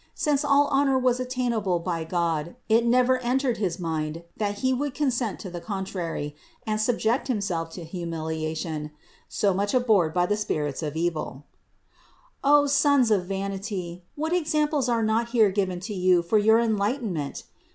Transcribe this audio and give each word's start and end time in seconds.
Since 0.15 0.43
all 0.43 0.65
honor 0.69 0.97
was 0.97 1.19
attain 1.19 1.53
able 1.53 1.77
by 1.77 2.03
God, 2.05 2.55
it 2.67 2.87
never 2.87 3.19
entered 3.19 3.57
his 3.57 3.77
mind, 3.77 4.23
that 4.35 4.55
He 4.65 4.73
would 4.73 4.95
consent 4.95 5.39
to 5.41 5.51
the 5.51 5.61
contrary 5.61 6.35
and 6.65 6.81
subject 6.81 7.27
Himself 7.27 7.69
to 7.73 7.85
humilia 7.85 8.57
tion, 8.57 8.89
so 9.29 9.53
much 9.53 9.75
abhorred 9.75 10.11
by 10.11 10.25
the 10.25 10.37
spirits 10.37 10.81
of 10.81 10.95
evil. 10.95 11.43
503. 12.41 12.51
O 12.51 12.65
sons 12.65 13.11
of 13.11 13.25
vanity! 13.27 14.01
What 14.15 14.33
examples 14.33 14.89
are 14.89 15.03
not 15.03 15.29
here 15.29 15.51
given 15.51 15.79
to 15.81 15.93
you 15.93 16.23
for 16.23 16.39
your 16.39 16.59
enlightenment! 16.59 17.43